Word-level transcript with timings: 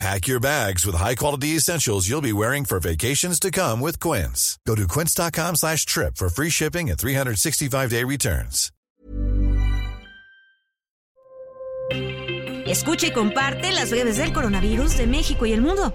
Pack 0.00 0.26
your 0.26 0.40
bags 0.40 0.84
with 0.84 0.96
high-quality 0.96 1.56
essentials 1.56 2.08
you'll 2.08 2.20
be 2.20 2.32
wearing 2.32 2.64
for 2.64 2.80
vacations 2.80 3.38
to 3.38 3.50
come 3.50 3.80
with 3.80 4.00
Quince. 4.00 4.58
Go 4.66 4.74
to 4.74 4.88
quince.com 4.88 5.56
slash 5.56 5.86
trip 5.86 6.16
for 6.16 6.28
free 6.28 6.50
shipping 6.50 6.90
and 6.90 6.98
365-day 6.98 8.04
returns. 8.04 8.70
Escucha 12.66 13.06
y 13.06 13.10
comparte 13.12 13.72
las 13.72 13.90
breves 13.90 14.16
del 14.16 14.32
coronavirus 14.32 14.96
de 14.96 15.06
México 15.06 15.46
y 15.46 15.52
el 15.52 15.60
mundo. 15.60 15.92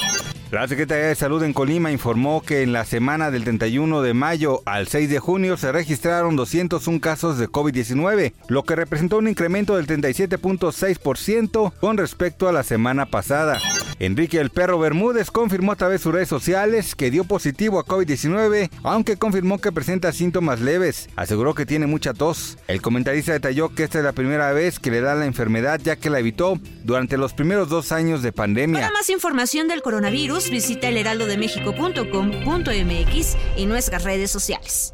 La 0.51 0.69
Secretaría 0.69 1.07
de 1.07 1.15
Salud 1.15 1.43
en 1.43 1.53
Colima 1.53 1.91
informó 1.91 2.43
que 2.43 2.63
en 2.63 2.73
la 2.73 2.85
semana 2.85 3.31
del 3.31 3.45
31 3.45 4.03
de 4.03 4.15
mayo 4.15 4.63
al 4.67 4.87
6 4.87 5.11
de 5.11 5.19
junio 5.19 5.57
se 5.57 5.73
registraron 5.73 6.37
201 6.37 7.01
casos 7.01 7.39
de 7.39 7.49
COVID-19, 7.49 8.35
lo 8.49 8.63
que 8.63 8.77
representó 8.77 9.19
un 9.19 9.29
incremento 9.29 9.77
del 9.77 9.87
37.6% 9.87 11.73
con 11.81 11.97
respecto 11.97 12.49
a 12.49 12.53
la 12.53 12.63
semana 12.63 13.07
pasada. 13.07 13.59
Enrique 13.99 14.41
el 14.41 14.51
Perro 14.51 14.79
Bermúdez 14.79 15.31
confirmó 15.31 15.73
a 15.73 15.77
través 15.77 16.01
de 16.01 16.03
sus 16.03 16.13
redes 16.13 16.29
sociales 16.29 16.95
que 16.95 17.11
dio 17.11 17.25
positivo 17.25 17.79
a 17.79 17.85
COVID-19, 17.85 18.71
aunque 18.83 19.17
confirmó 19.17 19.61
que 19.61 19.73
presenta 19.73 20.13
síntomas 20.13 20.61
leves. 20.61 21.09
Aseguró 21.17 21.55
que 21.55 21.67
tiene 21.67 21.87
mucha 21.87 22.15
tos. 22.15 22.59
El 22.67 22.83
comentarista 22.83 23.33
detalló 23.33 23.75
que 23.75 23.85
esta 23.85 23.99
es 23.99 24.05
la 24.05 24.13
primera 24.13 24.53
vez 24.53 24.79
que 24.79 24.91
le 24.91 25.01
da 25.01 25.15
la 25.15 25.25
enfermedad 25.27 25.81
ya 25.83 25.97
que 25.97 26.11
la 26.11 26.19
evitó 26.19 26.59
durante 26.83 27.17
los 27.17 27.33
primeros 27.35 27.69
dos 27.69 27.93
años 27.93 28.23
de 28.23 28.33
pandemia. 28.33 28.81
Para 28.81 28.93
más 28.93 29.09
información 29.11 29.69
del 29.69 29.83
coronavirus, 29.83 30.51
visita 30.51 30.89
elheraldodemexico.com.mx 30.89 33.37
y 33.57 33.67
nuestras 33.67 34.03
redes 34.05 34.31
sociales. 34.31 34.94